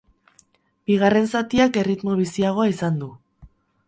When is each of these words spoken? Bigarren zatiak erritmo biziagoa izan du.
Bigarren 0.91 1.29
zatiak 1.39 1.77
erritmo 1.81 2.15
biziagoa 2.21 2.65
izan 2.71 2.97
du. 3.03 3.11